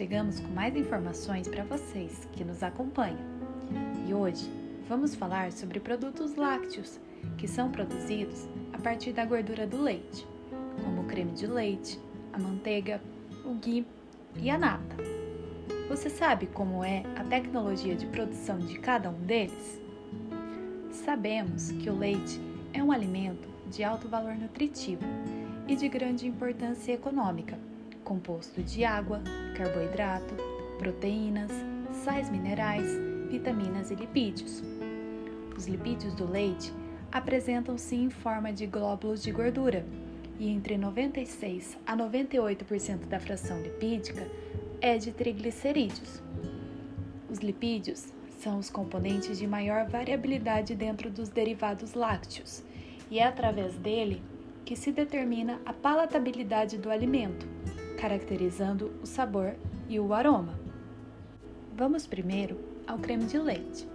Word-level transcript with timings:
chegamos 0.00 0.40
com 0.40 0.48
mais 0.48 0.74
informações 0.74 1.46
para 1.46 1.62
vocês 1.62 2.26
que 2.32 2.42
nos 2.42 2.62
acompanham. 2.62 3.20
E 4.08 4.14
hoje 4.14 4.50
vamos 4.88 5.14
falar 5.14 5.52
sobre 5.52 5.78
produtos 5.78 6.36
lácteos 6.36 6.98
que 7.36 7.46
são 7.46 7.70
produzidos 7.70 8.48
a 8.72 8.78
partir 8.78 9.12
da 9.12 9.26
gordura 9.26 9.66
do 9.66 9.82
leite, 9.82 10.26
como 10.82 11.02
o 11.02 11.04
creme 11.04 11.32
de 11.32 11.46
leite, 11.46 12.00
a 12.32 12.38
manteiga, 12.38 12.98
o 13.44 13.52
ghee 13.52 13.86
e 14.36 14.48
a 14.48 14.56
nata. 14.56 14.96
Você 15.90 16.08
sabe 16.08 16.46
como 16.46 16.82
é 16.82 17.02
a 17.14 17.24
tecnologia 17.24 17.94
de 17.94 18.06
produção 18.06 18.58
de 18.58 18.78
cada 18.78 19.10
um 19.10 19.20
deles? 19.26 19.82
Sabemos 20.90 21.72
que 21.72 21.90
o 21.90 21.98
leite 21.98 22.40
é 22.72 22.82
um 22.82 22.90
alimento 22.90 23.46
de 23.70 23.84
alto 23.84 24.08
valor 24.08 24.34
nutritivo 24.34 25.04
e 25.68 25.76
de 25.76 25.90
grande 25.90 26.26
importância 26.26 26.90
econômica, 26.90 27.58
composto 28.02 28.62
de 28.62 28.82
água, 28.82 29.22
carboidrato, 29.50 30.34
proteínas, 30.78 31.50
sais 32.04 32.30
minerais, 32.30 32.86
vitaminas 33.30 33.90
e 33.90 33.94
lipídios. 33.94 34.62
Os 35.56 35.66
lipídios 35.66 36.14
do 36.14 36.30
leite 36.30 36.72
apresentam-se 37.12 37.96
em 37.96 38.10
forma 38.10 38.52
de 38.52 38.66
glóbulos 38.66 39.22
de 39.22 39.30
gordura 39.30 39.84
e 40.38 40.48
entre 40.48 40.78
96 40.78 41.76
a 41.86 41.96
98% 41.96 43.06
da 43.06 43.20
fração 43.20 43.60
lipídica 43.60 44.26
é 44.80 44.96
de 44.96 45.12
triglicerídeos. 45.12 46.22
Os 47.28 47.38
lipídios 47.38 48.12
são 48.38 48.58
os 48.58 48.70
componentes 48.70 49.38
de 49.38 49.46
maior 49.46 49.86
variabilidade 49.88 50.74
dentro 50.74 51.10
dos 51.10 51.28
derivados 51.28 51.92
lácteos 51.92 52.62
e 53.10 53.18
é 53.18 53.26
através 53.26 53.74
dele 53.76 54.22
que 54.64 54.74
se 54.74 54.92
determina 54.92 55.60
a 55.66 55.72
palatabilidade 55.72 56.78
do 56.78 56.90
alimento, 56.90 57.46
caracterizando 58.00 58.90
o 59.02 59.06
sabor 59.06 59.54
e 59.86 60.00
o 60.00 60.14
aroma. 60.14 60.58
Vamos 61.76 62.06
primeiro 62.06 62.58
ao 62.86 62.98
creme 62.98 63.24
de 63.24 63.38
leite. 63.38 63.86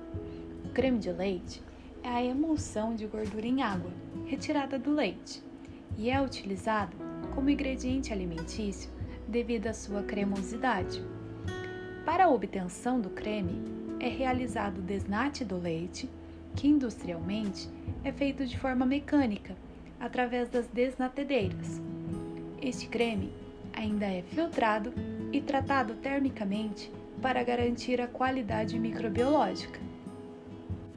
O 0.64 0.70
creme 0.70 1.00
de 1.00 1.12
leite 1.12 1.60
é 2.04 2.10
a 2.10 2.24
emulsão 2.24 2.94
de 2.94 3.08
gordura 3.08 3.48
em 3.48 3.64
água 3.64 3.92
retirada 4.28 4.78
do 4.78 4.94
leite 4.94 5.42
e 5.98 6.12
é 6.12 6.22
utilizado 6.22 6.96
como 7.34 7.50
ingrediente 7.50 8.14
alimentício 8.14 8.92
devido 9.28 9.66
à 9.68 9.74
sua 9.74 10.04
cremosidade. 10.04 11.04
Para 12.06 12.26
a 12.26 12.30
obtenção 12.30 13.02
do 13.02 13.10
creme, 13.10 13.64
é 14.00 14.08
realizado 14.08 14.78
o 14.78 14.84
desnate 14.84 15.44
do 15.44 15.58
leite, 15.58 16.08
que 16.56 16.68
industrialmente 16.68 17.68
é 18.04 18.12
feito 18.12 18.46
de 18.46 18.56
forma 18.60 18.86
mecânica, 18.86 19.56
através 20.00 20.48
das 20.48 20.68
desnatedeiras. 20.68 21.82
Este 22.62 22.88
creme 22.88 23.45
ainda 23.76 24.06
é 24.06 24.22
filtrado 24.22 24.94
e 25.32 25.42
tratado 25.42 25.94
termicamente 25.96 26.92
para 27.22 27.44
garantir 27.44 28.00
a 28.02 28.08
qualidade 28.08 28.80
microbiológica. 28.80 29.80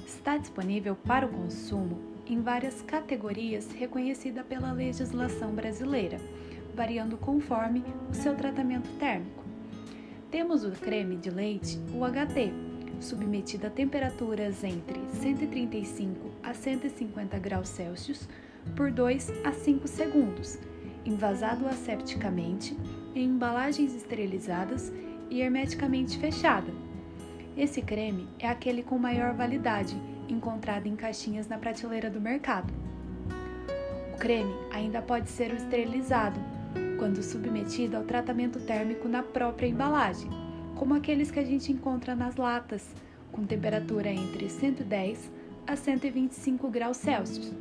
Está 0.06 0.36
disponível 0.36 0.94
para 0.94 1.26
o 1.26 1.28
consumo 1.28 1.98
em 2.26 2.40
várias 2.40 2.82
categorias 2.82 3.70
reconhecidas 3.72 4.46
pela 4.46 4.72
legislação 4.72 5.52
brasileira, 5.52 6.18
variando 6.74 7.16
conforme 7.16 7.82
o 8.10 8.14
seu 8.14 8.34
tratamento 8.34 8.88
térmico. 8.98 9.44
Temos 10.30 10.64
o 10.64 10.70
creme 10.72 11.16
de 11.16 11.30
leite 11.30 11.78
UHT, 11.92 12.52
submetido 13.00 13.66
a 13.66 13.70
temperaturas 13.70 14.62
entre 14.62 15.00
135 15.20 16.30
a 16.42 16.52
150 16.52 17.38
graus 17.38 17.68
Celsius 17.68 18.28
por 18.76 18.90
2 18.90 19.44
a 19.44 19.52
5 19.52 19.88
segundos, 19.88 20.58
envasado 21.08 21.66
asepticamente 21.66 22.76
em 23.14 23.24
embalagens 23.24 23.94
esterilizadas 23.94 24.92
e 25.30 25.40
hermeticamente 25.40 26.18
fechada. 26.18 26.70
Esse 27.56 27.82
creme 27.82 28.28
é 28.38 28.46
aquele 28.46 28.82
com 28.82 28.98
maior 28.98 29.34
validade, 29.34 29.96
encontrado 30.28 30.86
em 30.86 30.94
caixinhas 30.94 31.48
na 31.48 31.58
prateleira 31.58 32.10
do 32.10 32.20
mercado. 32.20 32.72
O 34.14 34.18
creme 34.18 34.54
ainda 34.70 35.00
pode 35.00 35.30
ser 35.30 35.52
esterilizado 35.54 36.38
quando 36.98 37.22
submetido 37.22 37.96
ao 37.96 38.04
tratamento 38.04 38.60
térmico 38.60 39.08
na 39.08 39.22
própria 39.22 39.66
embalagem, 39.66 40.28
como 40.76 40.94
aqueles 40.94 41.30
que 41.30 41.40
a 41.40 41.44
gente 41.44 41.72
encontra 41.72 42.14
nas 42.14 42.36
latas, 42.36 42.94
com 43.32 43.44
temperatura 43.44 44.10
entre 44.10 44.48
110 44.48 45.30
a 45.66 45.76
125 45.76 46.68
graus 46.68 46.96
Celsius 46.98 47.52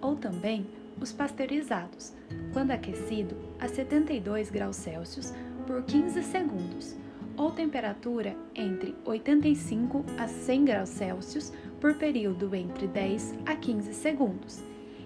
ou 0.00 0.16
também 0.16 0.66
os 1.00 1.12
pasteurizados, 1.12 2.12
quando 2.52 2.70
aquecido 2.70 3.36
a 3.58 3.68
72 3.68 4.50
graus 4.50 4.76
Celsius 4.76 5.32
por 5.66 5.82
15 5.82 6.22
segundos, 6.22 6.96
ou 7.36 7.52
temperatura 7.52 8.36
entre 8.54 8.96
85 9.04 10.04
a 10.18 10.26
100 10.26 10.64
graus 10.64 10.88
Celsius 10.88 11.52
por 11.80 11.94
período 11.94 12.54
entre 12.54 12.86
10 12.88 13.34
a 13.46 13.54
15 13.54 13.94
segundos. 13.94 14.60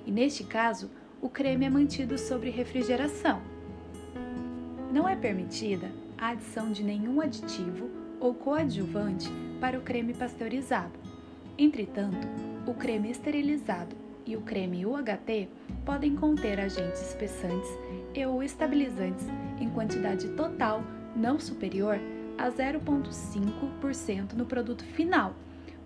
E 0.06 0.10
neste 0.10 0.42
caso, 0.44 0.90
o 1.20 1.28
creme 1.28 1.66
é 1.66 1.70
mantido 1.70 2.18
sobre 2.18 2.50
refrigeração. 2.50 3.42
Não 4.92 5.08
é 5.08 5.14
permitida 5.14 5.90
a 6.16 6.30
adição 6.30 6.72
de 6.72 6.82
nenhum 6.82 7.20
aditivo 7.20 7.90
ou 8.18 8.34
coadjuvante 8.34 9.30
para 9.60 9.78
o 9.78 9.82
creme 9.82 10.14
pasteurizado. 10.14 10.98
Entretanto, 11.58 12.26
o 12.66 12.72
creme 12.72 13.10
esterilizado 13.10 13.94
e 14.24 14.36
o 14.36 14.40
creme 14.40 14.86
UHT 14.86 15.48
podem 15.84 16.14
conter 16.16 16.60
agentes 16.60 17.00
espessantes 17.00 17.70
e 18.14 18.24
ou 18.24 18.42
estabilizantes 18.42 19.26
em 19.60 19.68
quantidade 19.70 20.28
total 20.30 20.82
não 21.14 21.38
superior 21.38 21.98
a 22.38 22.50
0,5% 22.50 24.32
no 24.32 24.46
produto 24.46 24.84
final, 24.84 25.34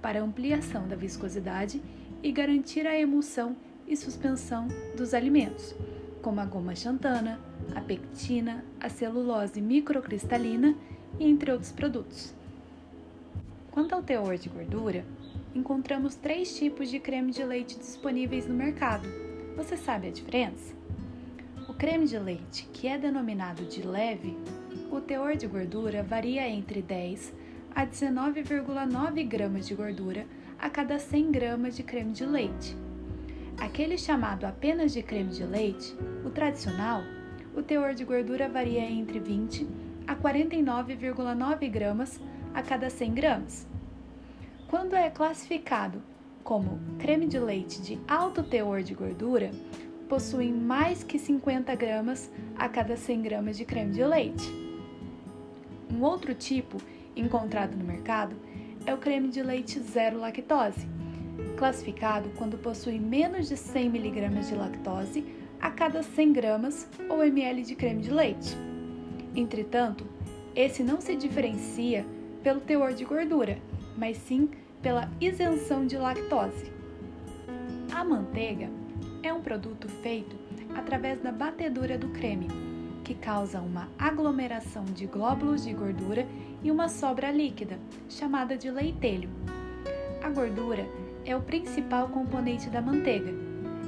para 0.00 0.22
ampliação 0.22 0.86
da 0.86 0.96
viscosidade 0.96 1.82
e 2.22 2.30
garantir 2.30 2.86
a 2.86 2.98
emulsão 2.98 3.56
e 3.86 3.96
suspensão 3.96 4.68
dos 4.96 5.14
alimentos, 5.14 5.74
como 6.22 6.40
a 6.40 6.44
goma 6.44 6.74
xantana, 6.74 7.40
a 7.74 7.80
pectina, 7.80 8.64
a 8.80 8.88
celulose 8.88 9.60
microcristalina 9.60 10.74
e 11.18 11.24
entre 11.28 11.50
outros 11.50 11.72
produtos. 11.72 12.34
Quanto 13.70 13.94
ao 13.94 14.02
teor 14.02 14.36
de 14.36 14.48
gordura, 14.48 15.04
encontramos 15.54 16.14
três 16.14 16.56
tipos 16.56 16.90
de 16.90 16.98
creme 16.98 17.30
de 17.30 17.44
leite 17.44 17.78
disponíveis 17.78 18.46
no 18.46 18.54
mercado. 18.54 19.06
Você 19.56 19.74
sabe 19.74 20.08
a 20.08 20.10
diferença? 20.10 20.74
O 21.66 21.72
creme 21.72 22.06
de 22.06 22.18
leite, 22.18 22.68
que 22.74 22.86
é 22.86 22.98
denominado 22.98 23.64
de 23.64 23.80
leve, 23.82 24.36
o 24.92 25.00
teor 25.00 25.34
de 25.34 25.46
gordura 25.46 26.02
varia 26.02 26.46
entre 26.46 26.82
10 26.82 27.32
a 27.74 27.86
19,9 27.86 29.26
gramas 29.26 29.66
de 29.66 29.74
gordura 29.74 30.26
a 30.58 30.68
cada 30.68 30.98
100 30.98 31.30
gramas 31.30 31.74
de 31.74 31.82
creme 31.82 32.12
de 32.12 32.26
leite. 32.26 32.76
Aquele 33.58 33.96
chamado 33.96 34.44
apenas 34.44 34.92
de 34.92 35.02
creme 35.02 35.30
de 35.30 35.44
leite, 35.44 35.96
o 36.22 36.28
tradicional, 36.28 37.00
o 37.56 37.62
teor 37.62 37.94
de 37.94 38.04
gordura 38.04 38.50
varia 38.50 38.82
entre 38.82 39.18
20 39.18 39.66
a 40.06 40.14
49,9 40.14 41.70
gramas 41.70 42.20
a 42.52 42.62
cada 42.62 42.90
100 42.90 43.14
gramas. 43.14 43.66
Quando 44.68 44.94
é 44.94 45.08
classificado 45.08 46.02
como 46.46 46.78
creme 46.96 47.26
de 47.26 47.40
leite 47.40 47.82
de 47.82 47.98
alto 48.06 48.40
teor 48.40 48.80
de 48.80 48.94
gordura, 48.94 49.50
possuem 50.08 50.52
mais 50.52 51.02
que 51.02 51.18
50 51.18 51.74
gramas 51.74 52.30
a 52.56 52.68
cada 52.68 52.96
100 52.96 53.22
gramas 53.22 53.56
de 53.56 53.64
creme 53.64 53.92
de 53.92 54.04
leite. 54.04 54.48
Um 55.92 56.04
outro 56.04 56.32
tipo 56.36 56.76
encontrado 57.16 57.76
no 57.76 57.84
mercado 57.84 58.36
é 58.86 58.94
o 58.94 58.98
creme 58.98 59.28
de 59.28 59.42
leite 59.42 59.80
zero 59.80 60.20
lactose, 60.20 60.86
classificado 61.56 62.30
quando 62.36 62.56
possui 62.56 63.00
menos 63.00 63.48
de 63.48 63.56
100 63.56 63.86
mg 63.86 64.40
de 64.46 64.54
lactose 64.54 65.24
a 65.60 65.72
cada 65.72 66.00
100 66.04 66.32
gramas 66.32 66.88
ou 67.10 67.24
ml 67.24 67.62
de 67.62 67.74
creme 67.74 68.02
de 68.02 68.12
leite. 68.12 68.56
Entretanto, 69.34 70.06
esse 70.54 70.84
não 70.84 71.00
se 71.00 71.16
diferencia 71.16 72.06
pelo 72.44 72.60
teor 72.60 72.92
de 72.92 73.04
gordura, 73.04 73.58
mas 73.98 74.16
sim 74.16 74.48
pela 74.86 75.10
isenção 75.20 75.84
de 75.84 75.98
lactose. 75.98 76.70
A 77.92 78.04
manteiga 78.04 78.70
é 79.20 79.32
um 79.32 79.40
produto 79.40 79.88
feito 79.88 80.36
através 80.76 81.20
da 81.20 81.32
batedura 81.32 81.98
do 81.98 82.10
creme, 82.10 82.46
que 83.02 83.12
causa 83.12 83.60
uma 83.60 83.88
aglomeração 83.98 84.84
de 84.84 85.06
glóbulos 85.06 85.64
de 85.64 85.72
gordura 85.72 86.24
e 86.62 86.70
uma 86.70 86.88
sobra 86.88 87.32
líquida, 87.32 87.80
chamada 88.08 88.56
de 88.56 88.70
leitelho. 88.70 89.28
A 90.22 90.30
gordura 90.30 90.86
é 91.24 91.34
o 91.34 91.42
principal 91.42 92.06
componente 92.10 92.70
da 92.70 92.80
manteiga. 92.80 93.34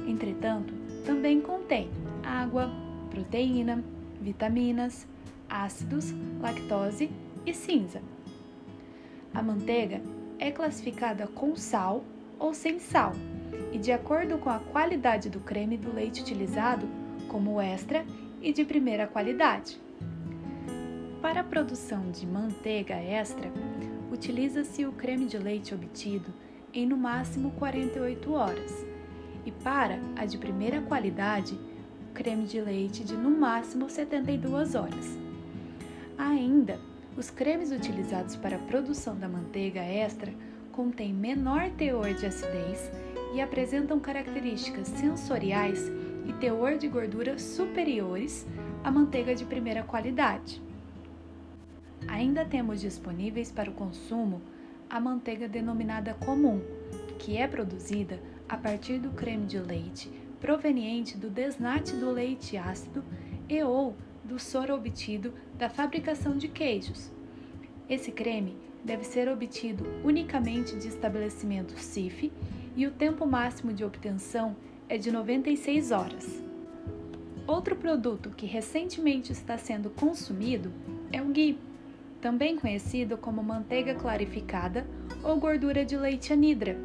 Entretanto, 0.05 0.73
também 1.05 1.39
contém 1.39 1.89
água, 2.21 2.69
proteína, 3.09 3.81
vitaminas, 4.19 5.07
ácidos, 5.49 6.13
lactose 6.41 7.09
e 7.45 7.53
cinza. 7.53 8.01
A 9.33 9.41
manteiga 9.41 10.01
é 10.39 10.49
classificada 10.49 11.27
com 11.27 11.55
sal 11.55 12.03
ou 12.39 12.53
sem 12.53 12.79
sal 12.79 13.11
e, 13.71 13.77
de 13.77 13.91
acordo 13.91 14.37
com 14.37 14.49
a 14.49 14.59
qualidade 14.59 15.29
do 15.29 15.39
creme 15.39 15.77
do 15.77 15.93
leite 15.93 16.21
utilizado, 16.21 16.87
como 17.27 17.61
extra 17.61 18.05
e 18.41 18.53
de 18.53 18.63
primeira 18.63 19.05
qualidade. 19.05 19.79
Para 21.21 21.41
a 21.41 21.43
produção 21.43 22.09
de 22.09 22.25
manteiga 22.25 22.95
extra, 22.95 23.51
utiliza-se 24.11 24.85
o 24.85 24.93
creme 24.93 25.25
de 25.25 25.37
leite 25.37 25.75
obtido 25.75 26.33
em 26.73 26.85
no 26.85 26.95
máximo 26.95 27.51
48 27.51 28.31
horas, 28.31 28.85
e 29.45 29.51
para 29.51 29.99
a 30.15 30.25
de 30.25 30.37
primeira 30.37 30.81
qualidade, 30.81 31.59
o 32.09 32.13
creme 32.13 32.45
de 32.45 32.61
leite 32.61 33.03
de 33.03 33.15
no 33.15 33.29
máximo 33.29 33.89
72 33.89 34.75
horas. 34.75 35.17
Ainda, 36.17 36.79
os 37.17 37.29
cremes 37.29 37.71
utilizados 37.71 38.35
para 38.35 38.55
a 38.55 38.59
produção 38.59 39.17
da 39.17 39.27
manteiga 39.27 39.81
extra 39.81 40.33
contêm 40.71 41.13
menor 41.13 41.69
teor 41.71 42.13
de 42.13 42.25
acidez 42.25 42.91
e 43.33 43.41
apresentam 43.41 43.99
características 43.99 44.87
sensoriais 44.87 45.91
e 46.27 46.33
teor 46.33 46.77
de 46.77 46.87
gordura 46.87 47.37
superiores 47.37 48.47
à 48.83 48.89
manteiga 48.89 49.35
de 49.35 49.45
primeira 49.45 49.83
qualidade. 49.83 50.61
Ainda 52.07 52.45
temos 52.45 52.79
disponíveis 52.79 53.51
para 53.51 53.69
o 53.69 53.73
consumo 53.73 54.41
a 54.89 54.99
manteiga 54.99 55.47
denominada 55.47 56.13
comum, 56.13 56.61
que 57.19 57.37
é 57.37 57.47
produzida 57.47 58.19
a 58.47 58.55
partir 58.55 58.99
do 58.99 59.09
creme 59.11 59.45
de 59.45 59.59
leite 59.59 60.09
proveniente 60.39 61.17
do 61.17 61.29
desnate 61.29 61.95
do 61.95 62.11
leite 62.11 62.57
ácido 62.57 63.03
e 63.47 63.61
ou 63.61 63.95
do 64.23 64.39
soro 64.39 64.75
obtido 64.75 65.33
da 65.59 65.69
fabricação 65.69 66.37
de 66.37 66.47
queijos. 66.47 67.11
Esse 67.89 68.13
creme 68.13 68.55
deve 68.81 69.03
ser 69.03 69.27
obtido 69.27 69.83
unicamente 70.05 70.77
de 70.77 70.87
estabelecimento 70.87 71.77
CIF 71.77 72.31
e 72.77 72.87
o 72.87 72.91
tempo 72.91 73.25
máximo 73.25 73.73
de 73.73 73.83
obtenção 73.83 74.55
é 74.87 74.97
de 74.97 75.11
96 75.11 75.91
horas. 75.91 76.41
Outro 77.45 77.75
produto 77.75 78.29
que 78.29 78.45
recentemente 78.45 79.33
está 79.33 79.57
sendo 79.57 79.89
consumido 79.89 80.71
é 81.11 81.21
o 81.21 81.25
ghee, 81.25 81.59
também 82.21 82.57
conhecido 82.57 83.17
como 83.17 83.43
manteiga 83.43 83.93
clarificada 83.95 84.87
ou 85.21 85.35
gordura 85.35 85.83
de 85.83 85.97
leite 85.97 86.31
anidra, 86.31 86.77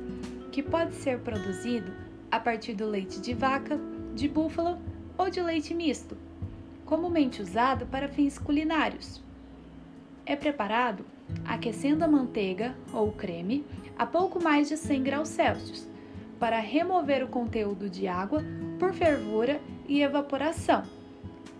que 0.50 0.64
pode 0.64 0.96
ser 0.96 1.20
produzido 1.20 1.92
a 2.28 2.40
partir 2.40 2.74
do 2.74 2.88
leite 2.88 3.20
de 3.20 3.34
vaca, 3.34 3.78
de 4.16 4.26
búfalo 4.26 4.78
ou 5.16 5.30
de 5.30 5.40
leite 5.40 5.72
misto, 5.72 6.16
comumente 6.94 7.42
usado 7.42 7.86
para 7.86 8.06
fins 8.06 8.38
culinários. 8.38 9.20
É 10.24 10.36
preparado 10.36 11.04
aquecendo 11.44 12.04
a 12.04 12.08
manteiga 12.08 12.72
ou 12.92 13.10
creme 13.10 13.66
a 13.98 14.06
pouco 14.06 14.40
mais 14.40 14.68
de 14.68 14.76
100 14.76 15.02
graus 15.02 15.28
Celsius 15.28 15.88
para 16.38 16.60
remover 16.60 17.24
o 17.24 17.26
conteúdo 17.26 17.90
de 17.90 18.06
água 18.06 18.44
por 18.78 18.94
fervura 18.94 19.60
e 19.88 20.02
evaporação, 20.02 20.84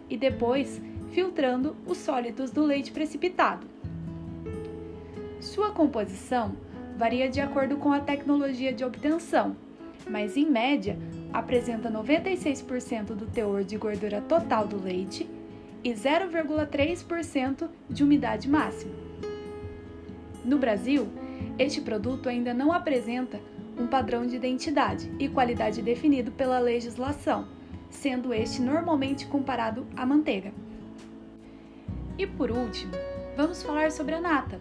e 0.09 0.17
depois 0.17 0.81
filtrando 1.11 1.77
os 1.85 1.99
sólidos 1.99 2.53
do 2.53 2.63
leite 2.63 2.93
precipitado. 2.93 3.67
Sua 5.41 5.73
composição 5.73 6.55
varia 6.97 7.29
de 7.29 7.41
acordo 7.41 7.77
com 7.77 7.93
a 7.93 7.99
tecnologia 7.99 8.73
de 8.73 8.85
obtenção, 8.85 9.57
mas 10.09 10.37
em 10.37 10.49
média 10.49 10.97
apresenta 11.35 11.91
96% 11.91 13.07
do 13.07 13.27
teor 13.27 13.65
de 13.65 13.77
gordura 13.77 14.21
total 14.21 14.69
do 14.69 14.81
leite 14.81 15.29
e 15.83 15.91
0,3% 15.91 17.69
de 17.91 18.05
umidade 18.05 18.49
máxima. 18.49 18.95
No 20.45 20.59
Brasil, 20.59 21.09
este 21.59 21.81
produto 21.81 22.29
ainda 22.29 22.55
não 22.55 22.73
apresenta 22.73 23.41
um 23.77 23.89
padrão 23.89 24.25
de 24.25 24.37
identidade 24.37 25.11
e 25.19 25.29
qualidade 25.29 25.83
definido 25.83 26.31
pela 26.31 26.61
legislação, 26.61 27.49
sendo 27.91 28.33
este 28.33 28.63
normalmente 28.63 29.27
comparado 29.27 29.85
à 29.97 30.07
manteiga. 30.07 30.53
E 32.17 32.29
por 32.29 32.53
último, 32.53 32.93
vamos 33.37 33.61
falar 33.61 33.91
sobre 33.91 34.15
a 34.15 34.21
nata, 34.21 34.61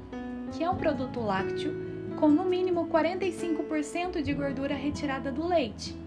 que 0.52 0.64
é 0.64 0.70
um 0.70 0.76
produto 0.76 1.20
lácteo 1.20 1.72
com 2.20 2.30
no 2.30 2.44
mínimo 2.44 2.88
45% 2.88 4.24
de 4.24 4.34
gordura 4.34 4.74
retirada 4.74 5.32
do 5.32 5.46
leite. 5.46 6.02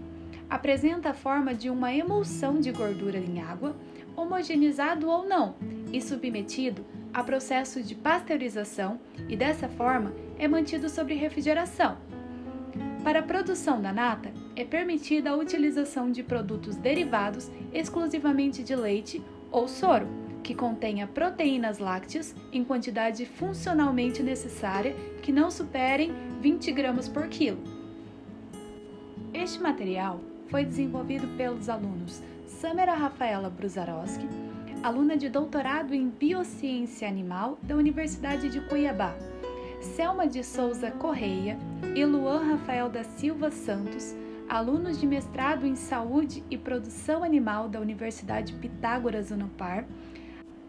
Apresenta 0.49 1.09
a 1.09 1.13
forma 1.13 1.53
de 1.53 1.69
uma 1.69 1.93
emulsão 1.93 2.59
de 2.59 2.71
gordura 2.71 3.17
em 3.17 3.41
água, 3.41 3.75
homogeneizado 4.15 5.09
ou 5.09 5.27
não, 5.27 5.55
e 5.91 6.01
submetido 6.01 6.85
a 7.13 7.23
processo 7.23 7.81
de 7.81 7.95
pasteurização 7.95 8.99
e 9.27 9.35
dessa 9.35 9.67
forma 9.67 10.13
é 10.37 10.47
mantido 10.47 10.87
sob 10.89 11.13
refrigeração. 11.13 11.97
Para 13.03 13.19
a 13.19 13.23
produção 13.23 13.81
da 13.81 13.91
nata, 13.91 14.31
é 14.55 14.63
permitida 14.63 15.31
a 15.31 15.35
utilização 15.35 16.11
de 16.11 16.23
produtos 16.23 16.75
derivados 16.75 17.49
exclusivamente 17.73 18.63
de 18.63 18.75
leite 18.75 19.23
ou 19.51 19.67
soro, 19.67 20.07
que 20.43 20.55
contenha 20.55 21.07
proteínas 21.07 21.79
lácteas 21.79 22.35
em 22.51 22.63
quantidade 22.63 23.25
funcionalmente 23.25 24.23
necessária 24.23 24.95
que 25.21 25.31
não 25.31 25.51
superem 25.51 26.13
20 26.39 26.71
gramas 26.71 27.09
por 27.09 27.27
quilo. 27.27 27.59
Este 29.33 29.61
material 29.61 30.21
foi 30.49 30.65
desenvolvido 30.65 31.27
pelos 31.37 31.69
alunos 31.69 32.21
Samera 32.45 32.93
Rafaela 32.93 33.49
Bruzarowski, 33.49 34.27
aluna 34.81 35.17
de 35.17 35.29
doutorado 35.29 35.93
em 35.93 36.09
Biociência 36.09 37.07
Animal 37.07 37.57
da 37.61 37.75
Universidade 37.75 38.49
de 38.49 38.61
Cuiabá, 38.61 39.15
Selma 39.81 40.27
de 40.27 40.43
Souza 40.43 40.91
Correia 40.91 41.57
e 41.95 42.03
Luan 42.05 42.51
Rafael 42.51 42.89
da 42.89 43.03
Silva 43.03 43.51
Santos, 43.51 44.15
alunos 44.49 44.99
de 44.99 45.05
mestrado 45.05 45.65
em 45.65 45.75
Saúde 45.75 46.43
e 46.49 46.57
Produção 46.57 47.23
Animal 47.23 47.67
da 47.67 47.79
Universidade 47.79 48.53
Pitágoras 48.53 49.29
Unopar, 49.31 49.85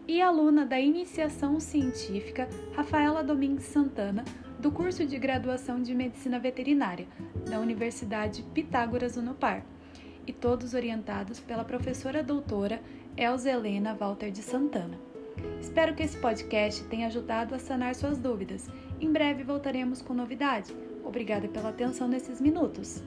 e 0.07 0.21
aluna 0.21 0.65
da 0.65 0.79
Iniciação 0.79 1.59
Científica 1.59 2.49
Rafaela 2.75 3.23
Domingues 3.23 3.65
Santana, 3.65 4.25
do 4.59 4.71
curso 4.71 5.05
de 5.05 5.17
graduação 5.17 5.81
de 5.81 5.95
Medicina 5.95 6.37
Veterinária 6.37 7.07
da 7.49 7.59
Universidade 7.59 8.43
Pitágoras 8.53 9.15
Unopar, 9.15 9.63
e 10.27 10.33
todos 10.33 10.75
orientados 10.75 11.39
pela 11.39 11.63
professora 11.63 12.21
doutora 12.21 12.81
Elza 13.17 13.49
Helena 13.49 13.95
Walter 13.95 14.29
de 14.29 14.43
Santana. 14.43 14.99
Espero 15.59 15.95
que 15.95 16.03
esse 16.03 16.17
podcast 16.17 16.83
tenha 16.83 17.07
ajudado 17.07 17.55
a 17.55 17.59
sanar 17.59 17.95
suas 17.95 18.19
dúvidas. 18.19 18.69
Em 18.99 19.11
breve 19.11 19.43
voltaremos 19.43 20.01
com 20.01 20.13
novidade. 20.13 20.75
Obrigada 21.03 21.47
pela 21.47 21.69
atenção 21.69 22.07
nesses 22.07 22.39
minutos. 22.39 23.01